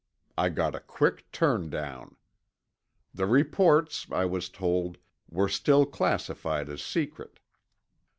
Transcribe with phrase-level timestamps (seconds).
[0.35, 2.15] I got a quick turn down.
[3.13, 4.97] The reports, I was told,
[5.29, 7.39] were still classified as secret.